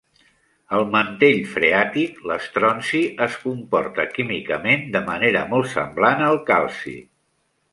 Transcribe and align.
Al 0.75 0.85
mantell 0.93 1.41
freàtic, 1.49 2.17
l'estronci 2.31 3.01
es 3.27 3.37
comporta 3.43 4.07
químicament 4.17 4.89
de 4.97 5.03
manera 5.11 5.45
molt 5.53 5.71
semblant 5.75 6.25
al 6.31 6.41
calci. 6.53 6.97